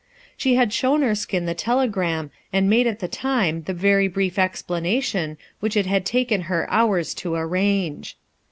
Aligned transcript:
She 0.35 0.55
had 0.55 0.73
shown 0.73 1.03
Erskine 1.03 1.45
the 1.45 1.53
telegram 1.53 2.31
and 2.51 2.67
made 2.67 2.87
at 2.87 3.01
the 3.01 3.07
time 3.07 3.61
the 3.65 3.73
very 3.75 4.07
brief 4.07 4.39
explanation 4.39 5.37
which 5.59 5.77
it 5.77 5.85
had 5.85 6.07
taken 6.07 6.41
her 6.49 6.65
hours 6.71 7.13
to 7.13 7.35
arrange. 7.35 8.17